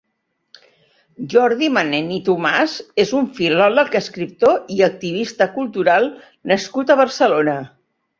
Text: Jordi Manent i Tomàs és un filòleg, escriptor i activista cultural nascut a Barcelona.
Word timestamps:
Jordi 1.33 1.67
Manent 1.73 2.07
i 2.15 2.15
Tomàs 2.29 2.77
és 3.03 3.11
un 3.19 3.27
filòleg, 3.39 3.97
escriptor 3.99 4.55
i 4.77 4.81
activista 4.87 5.49
cultural 5.59 6.09
nascut 6.53 6.95
a 6.95 6.97
Barcelona. 7.03 7.55